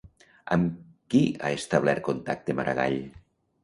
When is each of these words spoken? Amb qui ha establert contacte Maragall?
Amb 0.55 0.79
qui 1.15 1.23
ha 1.43 1.53
establert 1.59 2.05
contacte 2.11 2.61
Maragall? 2.63 3.03